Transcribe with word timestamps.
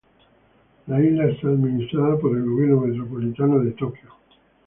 La 0.87 0.99
isla 0.99 1.25
está 1.29 1.49
administrada 1.49 2.17
por 2.17 2.35
el 2.35 2.43
Gobierno 2.43 2.81
Metropolitano 2.81 3.59
de 3.59 3.69
Tokio. 3.73 4.09